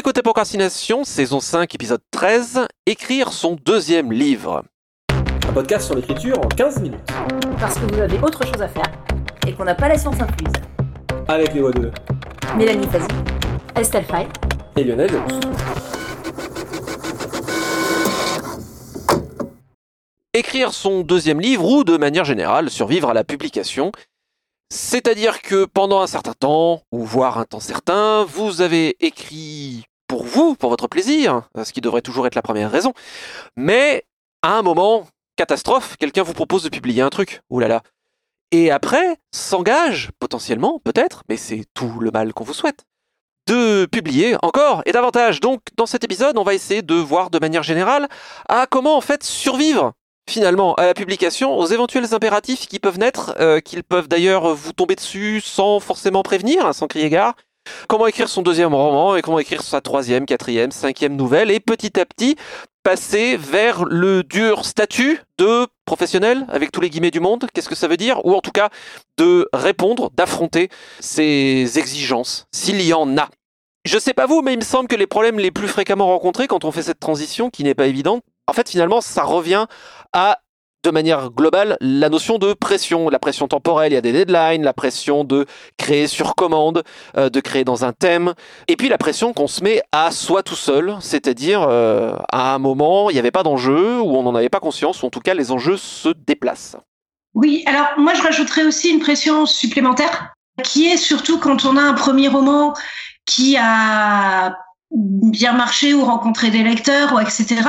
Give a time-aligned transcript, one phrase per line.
[0.00, 4.64] écoutez Procrastination, saison 5, épisode 13, écrire son deuxième livre.
[5.46, 7.00] Un podcast sur l'écriture en 15 minutes.
[7.58, 8.90] Parce que vous avez autre chose à faire
[9.46, 10.54] et qu'on n'a pas la science incluse.
[11.28, 11.90] Avec les voix de
[12.56, 13.08] Mélanie Fazi,
[13.76, 14.26] Estelle Fay.
[14.76, 15.10] et Lionel.
[20.32, 23.92] Écrire son deuxième livre ou, de manière générale, survivre à la publication.
[24.72, 30.24] C'est-à-dire que pendant un certain temps, ou voire un temps certain, vous avez écrit pour
[30.24, 32.92] vous, pour votre plaisir, ce qui devrait toujours être la première raison.
[33.56, 34.04] Mais,
[34.42, 37.40] à un moment, catastrophe, quelqu'un vous propose de publier un truc.
[37.50, 37.82] Ouh là là.
[38.52, 42.84] Et après, s'engage, potentiellement, peut-être, mais c'est tout le mal qu'on vous souhaite,
[43.48, 45.40] de publier encore et davantage.
[45.40, 48.08] Donc, dans cet épisode, on va essayer de voir de manière générale
[48.48, 49.92] à comment, en fait, survivre
[50.30, 54.72] finalement à la publication, aux éventuels impératifs qui peuvent naître, euh, qu'ils peuvent d'ailleurs vous
[54.72, 57.34] tomber dessus sans forcément prévenir, hein, sans crier gare.
[57.88, 62.00] Comment écrire son deuxième roman et comment écrire sa troisième, quatrième, cinquième nouvelle et petit
[62.00, 62.36] à petit
[62.82, 67.46] passer vers le dur statut de professionnel avec tous les guillemets du monde.
[67.52, 68.24] Qu'est-ce que ça veut dire?
[68.24, 68.70] Ou en tout cas
[69.18, 73.28] de répondre, d'affronter ces exigences, s'il y en a.
[73.84, 76.46] Je sais pas vous, mais il me semble que les problèmes les plus fréquemment rencontrés
[76.46, 79.66] quand on fait cette transition, qui n'est pas évidente, en fait, finalement, ça revient
[80.12, 80.40] à,
[80.84, 83.08] de manière globale, la notion de pression.
[83.08, 85.46] La pression temporelle, il y a des deadlines, la pression de
[85.78, 86.82] créer sur commande,
[87.16, 88.34] euh, de créer dans un thème,
[88.66, 92.58] et puis la pression qu'on se met à soi tout seul, c'est-à-dire euh, à un
[92.58, 95.20] moment, il n'y avait pas d'enjeu, ou on n'en avait pas conscience, ou en tout
[95.20, 96.76] cas, les enjeux se déplacent.
[97.34, 100.34] Oui, alors moi je rajouterais aussi une pression supplémentaire
[100.64, 102.74] qui est surtout quand on a un premier roman
[103.24, 104.56] qui a
[104.90, 107.62] bien marché ou rencontré des lecteurs ou etc.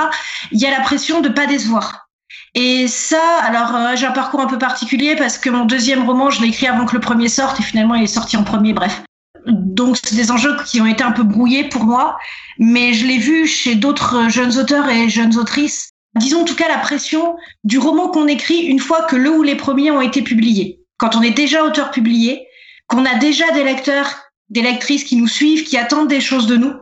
[0.51, 2.09] Il y a la pression de pas décevoir.
[2.53, 6.29] Et ça, alors euh, j'ai un parcours un peu particulier parce que mon deuxième roman,
[6.29, 8.73] je l'ai écrit avant que le premier sorte et finalement il est sorti en premier,
[8.73, 9.03] bref.
[9.47, 12.17] Donc c'est des enjeux qui ont été un peu brouillés pour moi,
[12.59, 15.91] mais je l'ai vu chez d'autres jeunes auteurs et jeunes autrices.
[16.15, 19.43] Disons en tout cas la pression du roman qu'on écrit une fois que le ou
[19.43, 20.81] les premiers ont été publiés.
[20.97, 22.45] Quand on est déjà auteur publié,
[22.87, 26.57] qu'on a déjà des lecteurs, des lectrices qui nous suivent, qui attendent des choses de
[26.57, 26.73] nous,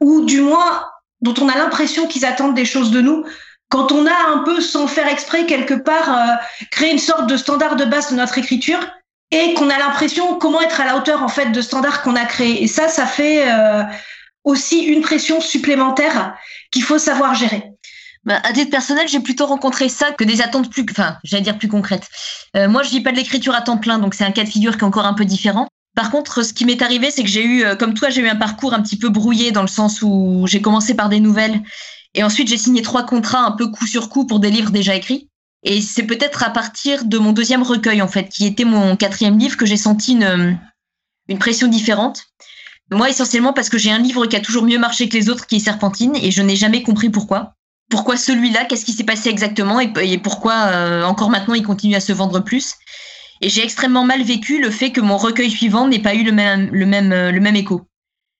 [0.00, 0.84] ou du moins
[1.20, 3.24] dont on a l'impression qu'ils attendent des choses de nous,
[3.68, 6.34] quand on a un peu, sans faire exprès, quelque part, euh,
[6.70, 8.80] créé une sorte de standard de base de notre écriture,
[9.30, 12.24] et qu'on a l'impression comment être à la hauteur en fait de standard qu'on a
[12.24, 12.62] créé.
[12.62, 13.82] Et ça, ça fait euh,
[14.44, 16.34] aussi une pression supplémentaire
[16.70, 17.62] qu'il faut savoir gérer.
[18.24, 21.58] Bah, à titre personnel, j'ai plutôt rencontré ça que des attentes plus, enfin, j'allais dire
[21.58, 22.08] plus concrètes.
[22.56, 24.48] Euh, moi, je vis pas de l'écriture à temps plein, donc c'est un cas de
[24.48, 25.68] figure qui est encore un peu différent.
[25.94, 28.28] Par contre, ce qui m'est arrivé, c'est que j'ai eu, euh, comme toi, j'ai eu
[28.28, 31.62] un parcours un petit peu brouillé dans le sens où j'ai commencé par des nouvelles
[32.14, 34.94] et ensuite j'ai signé trois contrats un peu coup sur coup pour des livres déjà
[34.94, 35.28] écrits.
[35.64, 39.38] Et c'est peut-être à partir de mon deuxième recueil, en fait, qui était mon quatrième
[39.38, 40.58] livre, que j'ai senti une,
[41.28, 42.26] une pression différente.
[42.92, 45.46] Moi, essentiellement parce que j'ai un livre qui a toujours mieux marché que les autres,
[45.46, 47.54] qui est Serpentine, et je n'ai jamais compris pourquoi.
[47.90, 48.66] Pourquoi celui-là?
[48.66, 49.80] Qu'est-ce qui s'est passé exactement?
[49.80, 52.74] Et, et pourquoi euh, encore maintenant il continue à se vendre plus?
[53.40, 56.32] Et j'ai extrêmement mal vécu le fait que mon recueil suivant n'ait pas eu le
[56.32, 57.82] même, le même, euh, le même écho.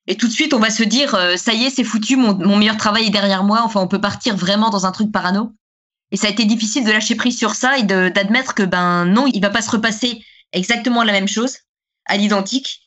[0.07, 2.35] Et tout de suite, on va se dire, euh, ça y est, c'est foutu, mon,
[2.35, 3.61] mon meilleur travail est derrière moi.
[3.63, 5.53] Enfin, on peut partir vraiment dans un truc parano.
[6.11, 9.27] Et ça a été difficile de lâcher prise sur ça et d'admettre que ben non,
[9.27, 11.59] il va pas se repasser exactement la même chose,
[12.07, 12.81] à l'identique,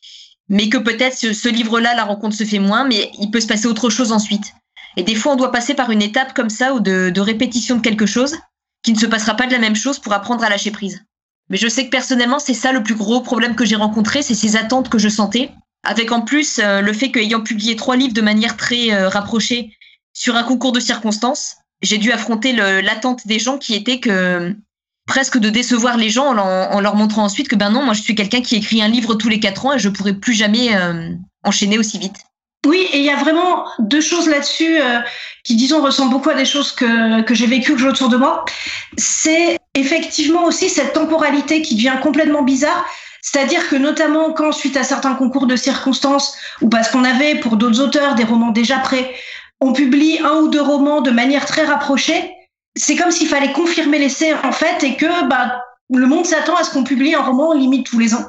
[0.48, 3.46] mais que peut-être ce, ce livre-là, la rencontre se fait moins, mais il peut se
[3.46, 4.52] passer autre chose ensuite.
[4.96, 7.76] Et des fois, on doit passer par une étape comme ça ou de, de répétition
[7.76, 8.36] de quelque chose
[8.82, 11.04] qui ne se passera pas de la même chose pour apprendre à lâcher prise.
[11.50, 14.34] Mais je sais que personnellement, c'est ça le plus gros problème que j'ai rencontré, c'est
[14.34, 15.50] ces attentes que je sentais,
[15.84, 19.76] avec en plus euh, le fait qu'ayant publié trois livres de manière très euh, rapprochée
[20.14, 24.54] sur un concours de circonstances, j'ai dû affronter l'attente des gens qui était que
[25.06, 27.92] presque de décevoir les gens en, leur- en leur montrant ensuite que ben non, moi
[27.92, 30.34] je suis quelqu'un qui écrit un livre tous les quatre ans et je pourrais plus
[30.34, 31.10] jamais euh,
[31.42, 32.16] enchaîner aussi vite.
[32.66, 35.00] Oui, et il y a vraiment deux choses là-dessus euh,
[35.42, 38.16] qui, disons, ressemblent beaucoup à des choses que, que j'ai vécues que j'ai autour de
[38.16, 38.44] moi.
[38.96, 42.86] C'est effectivement aussi cette temporalité qui devient complètement bizarre.
[43.20, 47.56] C'est-à-dire que notamment quand, suite à certains concours de circonstances, ou parce qu'on avait pour
[47.56, 49.12] d'autres auteurs des romans déjà prêts,
[49.60, 52.32] on publie un ou deux romans de manière très rapprochée,
[52.76, 56.64] c'est comme s'il fallait confirmer l'essai en fait et que bah, le monde s'attend à
[56.64, 58.28] ce qu'on publie un roman limite tous les ans.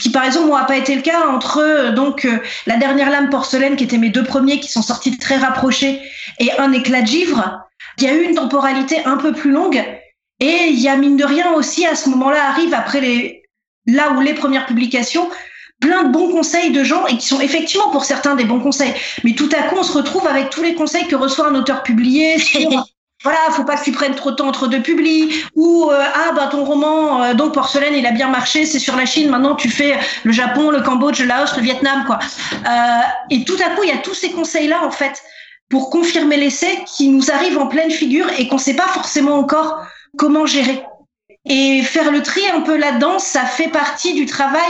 [0.00, 3.30] Qui par exemple n'a pas été le cas entre euh, donc euh, la dernière lame
[3.30, 6.00] porcelaine qui étaient mes deux premiers qui sont sortis très rapprochés
[6.38, 7.60] et un éclat de givre.
[7.98, 9.82] Il y a eu une temporalité un peu plus longue
[10.40, 13.42] et il y a mine de rien aussi à ce moment-là arrive après les
[13.86, 15.28] là où les premières publications
[15.80, 18.94] plein de bons conseils de gens et qui sont effectivement pour certains des bons conseils
[19.24, 21.82] mais tout à coup on se retrouve avec tous les conseils que reçoit un auteur
[21.82, 22.60] publié sur
[23.22, 26.32] voilà, faut pas que tu prennes trop de temps entre deux publis, ou euh, ah
[26.32, 29.54] bah ton roman euh, donc porcelaine il a bien marché, c'est sur la Chine, maintenant
[29.54, 32.18] tu fais le Japon, le Cambodge, le Laos, le Vietnam quoi.
[32.66, 33.00] Euh,
[33.30, 35.22] et tout à coup il y a tous ces conseils là en fait
[35.68, 39.86] pour confirmer l'essai qui nous arrivent en pleine figure et qu'on sait pas forcément encore
[40.18, 40.82] comment gérer.
[41.48, 44.68] Et faire le tri un peu là-dedans, ça fait partie du travail.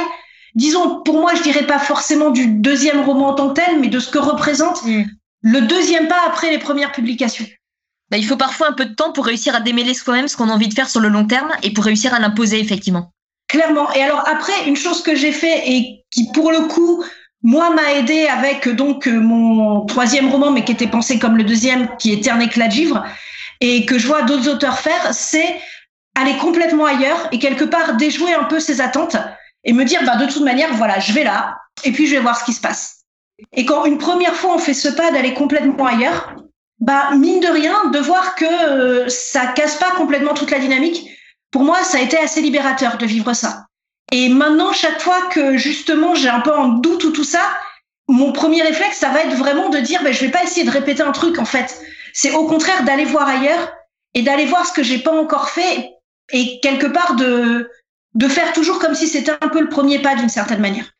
[0.55, 3.89] Disons, pour moi, je dirais pas forcément du deuxième roman en tant que tel, mais
[3.89, 5.05] de ce que représente Mm.
[5.43, 7.47] le deuxième pas après les premières publications.
[8.11, 10.49] Bah, il faut parfois un peu de temps pour réussir à démêler soi-même ce qu'on
[10.49, 13.13] a envie de faire sur le long terme et pour réussir à l'imposer effectivement.
[13.49, 13.93] Clairement.
[13.95, 17.05] Et alors après, une chose que j'ai fait et qui pour le coup,
[17.43, 21.45] moi m'a aidé avec donc euh, mon troisième roman, mais qui était pensé comme le
[21.45, 23.05] deuxième, qui était un éclat de givre,
[23.61, 25.57] et que je vois d'autres auteurs faire, c'est
[26.17, 29.17] aller complètement ailleurs et quelque part déjouer un peu ses attentes
[29.65, 32.21] et me dire, bah, de toute manière, voilà, je vais là et puis je vais
[32.21, 33.05] voir ce qui se passe.
[33.53, 36.35] Et quand une première fois on fait ce pas d'aller complètement ailleurs,
[36.81, 41.11] bah mine de rien, de voir que euh, ça casse pas complètement toute la dynamique,
[41.51, 43.67] pour moi, ça a été assez libérateur de vivre ça.
[44.13, 47.43] Et maintenant, chaque fois que justement j'ai un peu en doute ou tout ça,
[48.09, 50.71] mon premier réflexe, ça va être vraiment de dire, ben, je vais pas essayer de
[50.71, 51.81] répéter un truc en fait.
[52.13, 53.73] C'est au contraire d'aller voir ailleurs
[54.15, 55.91] et d'aller voir ce que j'ai pas encore fait
[56.33, 57.71] et quelque part de
[58.15, 60.91] de faire toujours comme si c'était un peu le premier pas d'une certaine manière.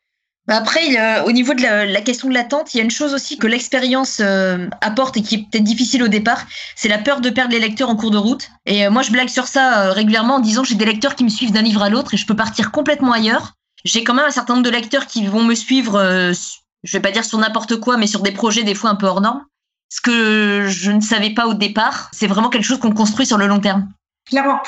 [0.47, 3.37] Bah, Après, au niveau de la, question de l'attente, il y a une chose aussi
[3.37, 6.43] que l'expérience euh, apporte et qui est peut-être difficile au départ,
[6.75, 8.49] c'est la peur de perdre les lecteurs en cours de route.
[8.65, 11.23] Et euh, moi, je blague sur ça euh, régulièrement en disant j'ai des lecteurs qui
[11.23, 13.53] me suivent d'un livre à l'autre et je peux partir complètement ailleurs.
[13.85, 17.01] J'ai quand même un certain nombre de lecteurs qui vont me suivre, su- je vais
[17.01, 19.43] pas dire sur n'importe quoi, mais sur des projets des fois un peu hors normes.
[19.89, 23.37] Ce que je ne savais pas au départ, c'est vraiment quelque chose qu'on construit sur
[23.37, 23.89] le long terme.
[24.27, 24.59] Clairement.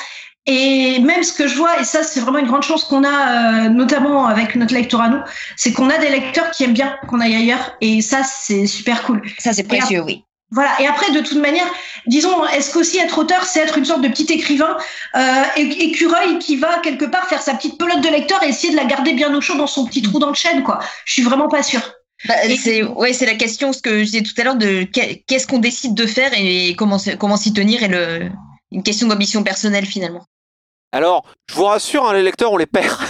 [0.46, 3.66] Et même ce que je vois, et ça c'est vraiment une grande chance qu'on a,
[3.66, 5.20] euh, notamment avec notre lecteur à nous,
[5.56, 9.02] c'est qu'on a des lecteurs qui aiment bien qu'on aille ailleurs, et ça c'est super
[9.04, 9.22] cool.
[9.38, 10.22] Ça, c'est précieux, oui.
[10.50, 10.70] Voilà.
[10.80, 11.66] Et après, de toute manière,
[12.06, 14.76] disons, est-ce qu'aussi être auteur, c'est être une sorte de petit écrivain
[15.16, 18.76] euh, écureuil qui va quelque part faire sa petite pelote de lecteur et essayer de
[18.76, 20.78] la garder bien au chaud dans son petit trou dans le chêne, quoi.
[21.06, 21.80] Je suis vraiment pas sûre.
[22.26, 25.24] Bah, c'est ouais, c'est la question ce que je disais tout à l'heure de qu'est-
[25.26, 28.28] qu'est-ce qu'on décide de faire et comment comment s'y tenir et le
[28.70, 30.24] une question d'ambition personnelle finalement.
[30.94, 32.96] Alors, je vous rassure, hein, les lecteurs, on les perd.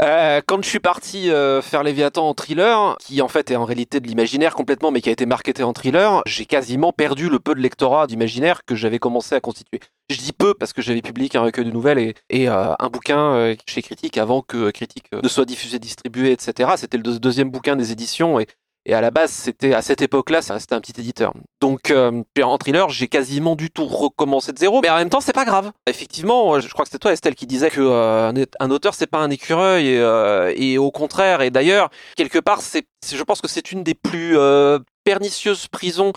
[0.00, 3.64] Euh, quand je suis parti euh, faire Léviathan en thriller, qui en fait est en
[3.64, 7.38] réalité de l'imaginaire complètement, mais qui a été marketé en thriller, j'ai quasiment perdu le
[7.40, 9.80] peu de lectorat d'imaginaire que j'avais commencé à constituer.
[10.10, 12.88] Je dis peu parce que j'avais publié qu'un recueil de nouvelles et, et, euh, un
[12.88, 16.70] bouquin euh, chez Critique avant que Critique ne soit diffusé, distribué, etc.
[16.76, 18.46] C'était le deux- deuxième bouquin des éditions et
[18.88, 21.34] et à la base, c'était à cette époque-là, restait un petit éditeur.
[21.60, 24.80] Donc, euh, en thriller, j'ai quasiment du tout recommencé de zéro.
[24.80, 25.72] Mais en même temps, c'est pas grave.
[25.88, 29.18] Effectivement, je crois que c'était toi, Estelle, qui disait que euh, un- auteur, c'est pas
[29.18, 31.42] un écureuil, et, euh, et au contraire.
[31.42, 36.12] Et d'ailleurs, quelque part, je pense que c'est une des plus euh, pernicieuses prisons.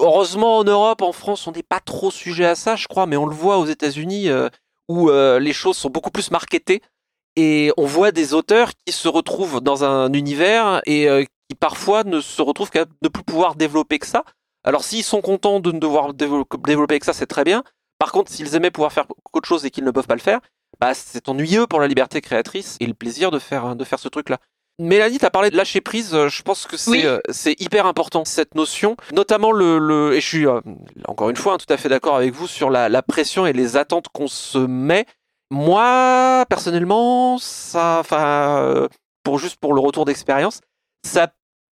[0.00, 3.16] Heureusement, en Europe, en France, on n'est pas trop sujet à ça, je crois, mais
[3.16, 4.48] on le voit aux États-Unis, euh,
[4.88, 6.82] où euh, les choses sont beaucoup plus marketées.
[7.36, 12.02] Et on voit des auteurs qui se retrouvent dans un univers et euh, qui parfois
[12.04, 14.24] ne se retrouvent qu'à ne plus pouvoir développer que ça.
[14.64, 17.62] Alors s'ils sont contents de ne devoir développer que ça, c'est très bien.
[17.98, 20.40] Par contre, s'ils aimaient pouvoir faire qu'autre chose et qu'ils ne peuvent pas le faire,
[20.80, 24.08] bah, c'est ennuyeux pour la liberté créatrice et le plaisir de faire, de faire ce
[24.08, 24.38] truc-là.
[24.78, 27.02] Mélanie, tu as parlé de lâcher prise, euh, je pense que c'est Oui.
[27.04, 27.20] euh,
[27.58, 30.60] hyper important cette notion, notamment le, le et je suis euh,
[31.06, 33.52] encore une fois hein, tout à fait d'accord avec vous sur la, la pression et
[33.52, 35.04] les attentes qu'on se met.
[35.50, 38.88] Moi, personnellement, ça, enfin, euh,
[39.22, 40.60] pour juste pour le retour d'expérience,
[41.04, 41.28] ça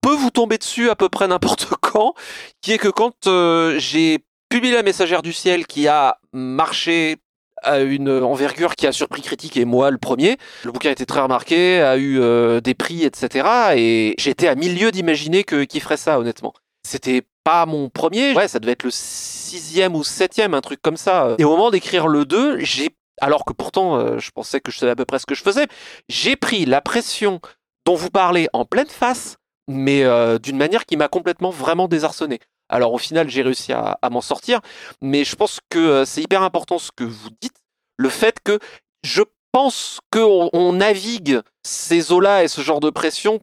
[0.08, 2.14] peut vous tomber dessus à peu près n'importe quand,
[2.62, 7.18] qui est que quand euh, j'ai publié La Messagère du Ciel qui a marché
[7.62, 11.06] à une envergure qui a surpris critique et moi le premier, le bouquin a été
[11.06, 13.74] très remarqué, a eu euh, des prix, etc.
[13.76, 16.54] Et j'étais à milieu d'imaginer que qui ferait ça, honnêtement.
[16.88, 20.96] C'était pas mon premier, ouais, ça devait être le sixième ou septième, un truc comme
[20.96, 21.36] ça.
[21.38, 24.78] Et au moment d'écrire le 2, j'ai, alors que pourtant euh, je pensais que je
[24.78, 25.68] savais à peu près ce que je faisais,
[26.08, 27.42] j'ai pris la pression
[27.86, 29.38] dont vous parlez en pleine face,
[29.68, 32.40] mais euh, d'une manière qui m'a complètement vraiment désarçonné.
[32.70, 34.60] Alors au final, j'ai réussi à, m'en sortir,
[35.02, 37.58] mais je pense que euh, c'est hyper important ce que vous dites,
[37.98, 38.60] le fait que
[39.04, 43.40] je pense qu'on on navigue ces eaux-là et ce genre de pression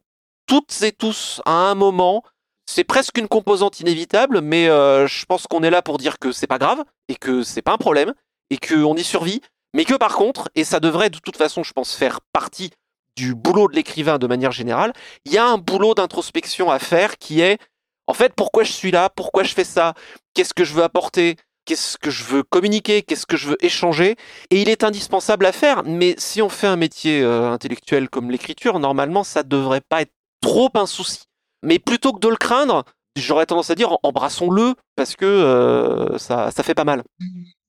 [0.46, 2.22] toutes et tous à un moment.
[2.66, 6.32] C'est presque une composante inévitable, mais euh, je pense qu'on est là pour dire que
[6.32, 8.14] c'est pas grave et que c'est pas un problème
[8.50, 9.40] et qu'on y survit,
[9.74, 12.70] mais que par contre, et ça devrait de toute façon, je pense, faire partie
[13.16, 14.92] du boulot de l'écrivain de manière générale,
[15.24, 17.58] il y a un boulot d'introspection à faire qui est,
[18.06, 19.94] en fait, pourquoi je suis là, pourquoi je fais ça,
[20.34, 24.16] qu'est-ce que je veux apporter, qu'est-ce que je veux communiquer, qu'est-ce que je veux échanger,
[24.50, 28.30] et il est indispensable à faire, mais si on fait un métier euh, intellectuel comme
[28.30, 31.22] l'écriture, normalement, ça devrait pas être trop un souci.
[31.62, 32.84] Mais plutôt que de le craindre,
[33.16, 37.02] j'aurais tendance à dire embrassons-le parce que euh, ça, fait pas mal.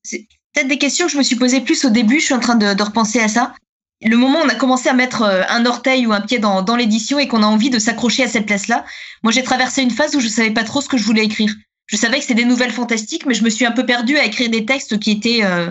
[0.02, 2.20] C'est peut-être des questions que je me suis posées plus au début.
[2.20, 3.54] Je suis en train de repenser à ça.
[4.02, 6.62] Le moment où on a commencé à mettre euh, un orteil ou un pied dans,
[6.62, 8.84] dans l'édition et qu'on a envie de s'accrocher à cette place-là,
[9.22, 11.54] moi j'ai traversé une phase où je savais pas trop ce que je voulais écrire.
[11.86, 14.24] Je savais que c'était des nouvelles fantastiques, mais je me suis un peu perdue à
[14.24, 15.70] écrire des textes qui étaient, euh,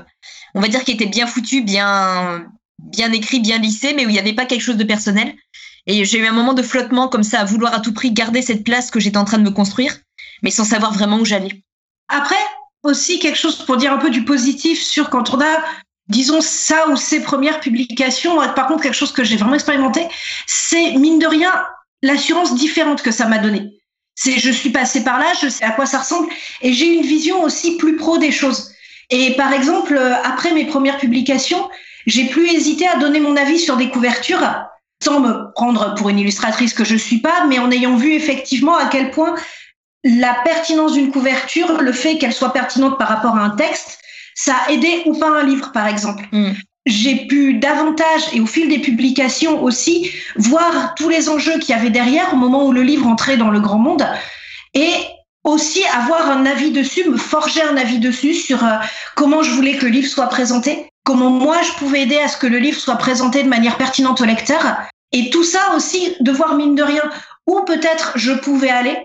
[0.54, 2.46] on va dire, qui étaient bien foutus, bien,
[2.80, 5.36] bien écrits, bien lissés, mais où il n'y avait pas quelque chose de personnel.
[5.88, 8.42] Et j'ai eu un moment de flottement comme ça, à vouloir à tout prix garder
[8.42, 9.98] cette place que j'étais en train de me construire,
[10.42, 11.62] mais sans savoir vraiment où j'allais.
[12.08, 12.36] Après,
[12.84, 15.64] aussi quelque chose pour dire un peu du positif sur quand on a,
[16.08, 18.38] disons, ça ou ces premières publications.
[18.56, 20.08] Par contre, quelque chose que j'ai vraiment expérimenté,
[20.46, 21.52] c'est mine de rien
[22.02, 23.80] l'assurance différente que ça m'a donné.
[24.16, 26.30] C'est, je suis passée par là, je sais à quoi ça ressemble,
[26.62, 28.72] et j'ai une vision aussi plus pro des choses.
[29.10, 31.70] Et par exemple, après mes premières publications,
[32.06, 34.42] j'ai plus hésité à donner mon avis sur des couvertures
[35.04, 38.78] sans me prendre pour une illustratrice que je suis pas, mais en ayant vu effectivement
[38.78, 39.36] à quel point
[40.04, 44.00] la pertinence d'une couverture, le fait qu'elle soit pertinente par rapport à un texte,
[44.36, 46.28] ça a aidé ou pas un livre, par exemple.
[46.32, 46.52] Mm.
[46.86, 51.80] J'ai pu davantage, et au fil des publications aussi, voir tous les enjeux qu'il y
[51.80, 54.06] avait derrière au moment où le livre entrait dans le grand monde,
[54.76, 54.94] et
[55.44, 58.78] aussi avoir un avis dessus, me forger un avis dessus sur euh,
[59.16, 62.38] comment je voulais que le livre soit présenté, comment moi je pouvais aider à ce
[62.38, 64.78] que le livre soit présenté de manière pertinente au lecteur,
[65.12, 67.04] et tout ça aussi de voir mine de rien
[67.48, 68.98] où peut-être je pouvais aller.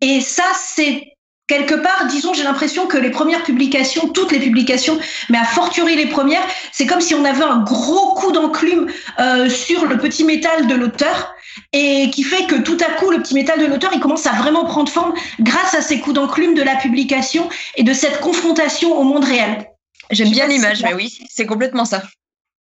[0.00, 1.15] Et ça, c'est
[1.46, 4.98] quelque part, disons, j'ai l'impression que les premières publications, toutes les publications,
[5.28, 9.48] mais à fortiori les premières, c'est comme si on avait un gros coup d'enclume euh,
[9.48, 11.34] sur le petit métal de l'auteur
[11.72, 14.32] et qui fait que tout à coup, le petit métal de l'auteur, il commence à
[14.32, 18.98] vraiment prendre forme grâce à ces coups d'enclume de la publication et de cette confrontation
[18.98, 19.66] au monde réel.
[20.10, 22.02] J'aime bien l'image, mais oui, c'est complètement ça.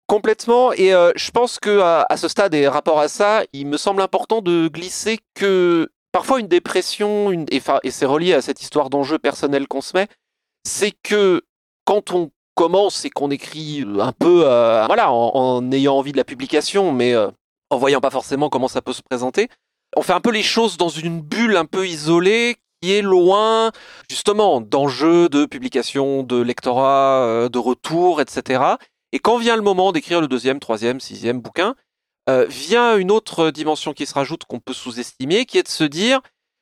[0.06, 3.66] Complètement, et euh, je pense que à, à, ce stade et rapport à ça, il
[3.66, 8.90] me semble important de glisser que parfois une dépression, et, c'est relié à cette histoire
[8.90, 10.08] d'enjeu personnel qu'on se met,
[10.64, 11.42] c'est que
[11.84, 16.16] quand on commence et qu'on écrit un peu, euh, voilà, en, en, ayant envie de
[16.16, 17.28] la publication, mais euh,
[17.70, 19.46] en voyant pas forcément comment ça peut se présenter,
[19.96, 23.70] on fait un peu les choses dans une bulle un peu isolée qui est loin
[24.10, 28.74] justement d'enjeux de publication, de lectorat, euh, de retour, etc.
[29.12, 31.76] Et quand vient le moment d'écrire le deuxième, troisième, sixième bouquin,
[32.28, 35.84] euh, vient une autre dimension qui se rajoute qu'on peut sous-estimer, qui est de se
[35.84, 36.20] dire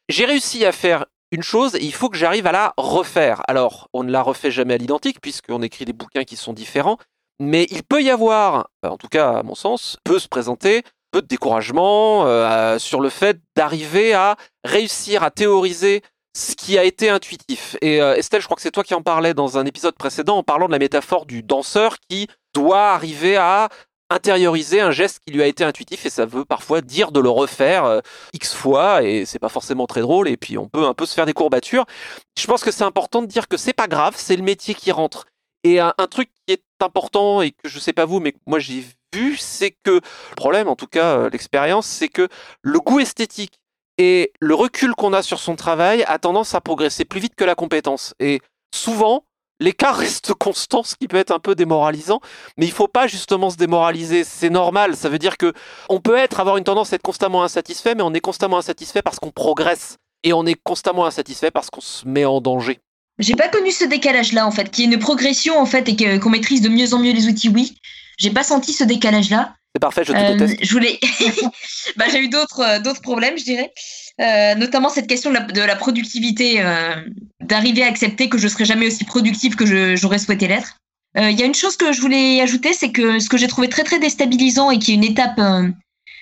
[0.08, 3.42] j'ai réussi à faire une chose et il faut que j'arrive à la refaire.
[3.48, 6.98] Alors, on ne la refait jamais à l'identique puisqu'on écrit des bouquins qui sont différents,
[7.40, 11.22] mais il peut y avoir, en tout cas à mon sens, peut se présenter peu
[11.22, 16.02] de découragement euh, sur le fait d'arriver à réussir à théoriser
[16.36, 17.76] ce qui a été intuitif.
[17.80, 20.36] Et euh, Estelle, je crois que c'est toi qui en parlais dans un épisode précédent
[20.36, 23.68] en parlant de la métaphore du danseur qui doit arriver à
[24.10, 27.28] intérioriser un geste qui lui a été intuitif et ça veut parfois dire de le
[27.28, 28.00] refaire euh,
[28.32, 31.14] x fois et c'est pas forcément très drôle et puis on peut un peu se
[31.14, 31.86] faire des courbatures.
[32.38, 34.92] Je pense que c'est important de dire que c'est pas grave, c'est le métier qui
[34.92, 35.26] rentre.
[35.64, 38.60] Et un, un, truc qui est important et que je sais pas vous mais moi
[38.60, 42.28] j'ai vu, c'est que le problème en tout cas euh, l'expérience, c'est que
[42.62, 43.58] le goût esthétique
[43.98, 47.44] et le recul qu'on a sur son travail a tendance à progresser plus vite que
[47.44, 48.14] la compétence.
[48.20, 48.40] Et
[48.74, 49.25] souvent,
[49.60, 52.20] l'écart reste constant, ce qui peut être un peu démoralisant,
[52.56, 55.52] mais il faut pas justement se démoraliser, c'est normal, ça veut dire que
[55.88, 59.02] on peut être avoir une tendance à être constamment insatisfait, mais on est constamment insatisfait
[59.02, 62.80] parce qu'on progresse et on est constamment insatisfait parce qu'on se met en danger.
[63.18, 66.30] J'ai pas connu ce décalage-là en fait, qui est une progression en fait et qu'on
[66.30, 67.78] maîtrise de mieux en mieux les outils, oui.
[68.18, 69.54] J'ai pas senti ce décalage-là.
[69.74, 70.64] C'est parfait, je te euh, déteste.
[70.64, 70.98] Je voulais.
[71.96, 73.72] bah, j'ai eu d'autres euh, d'autres problèmes, je dirais.
[74.20, 76.94] Euh, notamment cette question de la, de la productivité, euh,
[77.40, 80.78] d'arriver à accepter que je serai jamais aussi productive que j'aurais souhaité l'être.
[81.18, 83.70] Il y a une chose que je voulais ajouter, c'est que ce que j'ai trouvé
[83.70, 85.40] très très déstabilisant et qui est une étape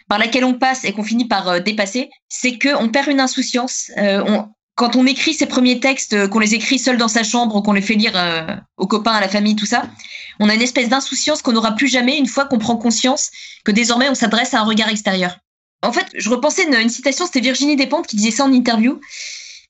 [0.08, 3.90] par laquelle on passe et qu'on finit par dépasser, c'est qu'on perd une insouciance.
[3.96, 7.72] On, quand on écrit ses premiers textes, qu'on les écrit seul dans sa chambre, qu'on
[7.72, 9.84] les fait lire euh, aux copains, à la famille, tout ça,
[10.40, 13.30] on a une espèce d'insouciance qu'on n'aura plus jamais une fois qu'on prend conscience
[13.64, 15.36] que désormais on s'adresse à un regard extérieur.
[15.84, 19.00] En fait, je repensais une, une citation, c'était Virginie Despentes qui disait ça en interview.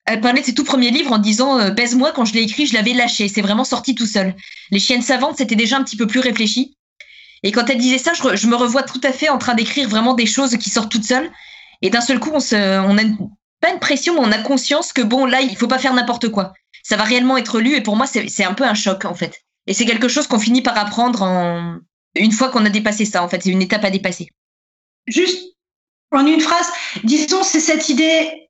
[0.07, 2.67] Elle parlait de ses tout premiers livres en disant euh, Baise-moi, quand je l'ai écrit,
[2.67, 4.35] je l'avais lâché, c'est vraiment sorti tout seul.
[4.71, 6.77] Les chiennes savantes, c'était déjà un petit peu plus réfléchi.
[7.43, 9.89] Et quand elle disait ça, je, je me revois tout à fait en train d'écrire
[9.89, 11.31] vraiment des choses qui sortent toutes seules.
[11.83, 13.03] Et d'un seul coup, on, se, on a
[13.61, 16.29] pas une pression, mais on a conscience que bon, là, il faut pas faire n'importe
[16.29, 16.53] quoi.
[16.83, 19.41] Ça va réellement être lu, et pour moi, c'est un peu un choc, en fait.
[19.67, 21.79] Et c'est quelque chose qu'on finit par apprendre en...
[22.15, 23.43] une fois qu'on a dépassé ça, en fait.
[23.43, 24.29] C'est une étape à dépasser.
[25.07, 25.54] Juste
[26.15, 26.67] en une phrase,
[27.03, 28.49] disons, c'est cette idée,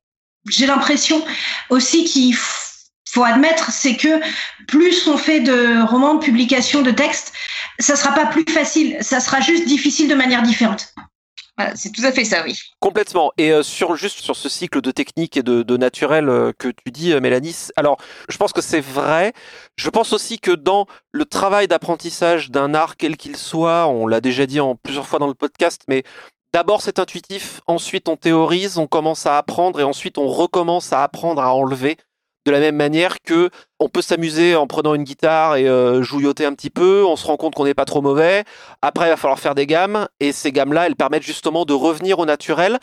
[0.51, 1.25] j'ai l'impression
[1.71, 4.21] aussi qu'il faut admettre, c'est que
[4.67, 7.33] plus on fait de romans, de publications, de textes,
[7.79, 10.95] ça sera pas plus facile, ça sera juste difficile de manière différente.
[11.57, 12.59] Voilà, c'est tout à fait ça, oui.
[12.81, 13.31] Complètement.
[13.39, 16.67] Et euh, sur juste sur ce cycle de technique et de, de naturel euh, que
[16.67, 17.97] tu dis, euh, Mélanie, alors
[18.29, 19.33] je pense que c'est vrai.
[19.77, 24.21] Je pense aussi que dans le travail d'apprentissage d'un art quel qu'il soit, on l'a
[24.21, 26.03] déjà dit en plusieurs fois dans le podcast, mais
[26.55, 31.03] d'abord c'est intuitif, ensuite on théorise, on commence à apprendre et ensuite on recommence à
[31.03, 31.97] apprendre à enlever.
[32.47, 36.45] De la même manière que on peut s'amuser en prenant une guitare et euh, jouilloter
[36.45, 38.45] un petit peu, on se rend compte qu'on n'est pas trop mauvais.
[38.83, 42.19] Après, il va falloir faire des gammes et ces gammes-là, elles permettent justement de revenir
[42.19, 42.79] au naturel.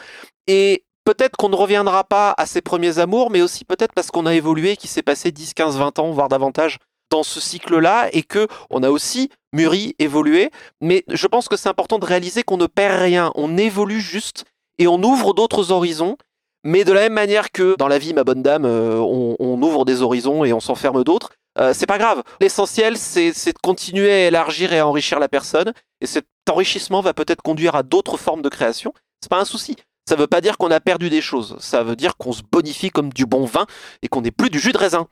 [0.48, 4.26] Et peut-être qu'on ne reviendra pas à ses premiers amours, mais aussi peut-être parce qu'on
[4.26, 6.78] a évolué, qu'il s'est passé 10, 15, 20 ans, voire davantage
[7.12, 10.50] dans ce cycle-là et que on a aussi mûri, évolué.
[10.82, 14.46] Mais je pense que c'est important de réaliser qu'on ne perd rien, on évolue juste
[14.80, 16.18] et on ouvre d'autres horizons
[16.64, 19.86] mais de la même manière que dans la vie, ma bonne dame, euh, on, ouvre
[19.86, 22.24] des horizons et on s'enferme d'autres, euh, c'est pas grave.
[22.40, 25.74] L'essentiel, c'est de continuer à élargir et à enrichir la personne.
[26.02, 28.94] Et cet enrichissement va peut-être conduire à d'autres formes de création.
[29.22, 29.76] C'est pas un souci.
[30.08, 31.56] Ça veut pas dire qu'on a perdu des choses.
[31.60, 33.66] Ça veut dire qu'on se bonifie comme du bon vin
[34.02, 35.08] et qu'on n'est plus du jus de raisin.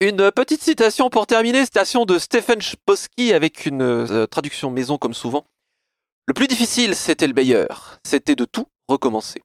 [0.00, 5.14] Une petite citation pour terminer, citation de Stephen Chbosky avec une euh, traduction maison comme
[5.14, 5.44] souvent.
[6.26, 7.98] Le plus difficile, c'était le meilleur.
[8.04, 9.42] C'était de tout recommencer.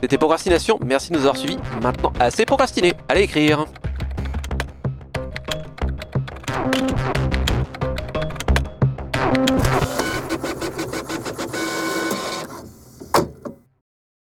[0.00, 1.58] C'était Procrastination, merci de nous avoir suivis.
[1.82, 3.66] Maintenant, assez procrastiné, allez écrire.